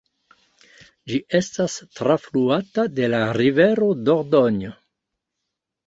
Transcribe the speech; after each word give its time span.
Ĝi 1.11 1.19
estas 1.41 1.75
trafluata 2.01 2.89
de 2.97 3.13
la 3.15 3.23
rivero 3.43 3.95
Dordogne. 4.11 4.77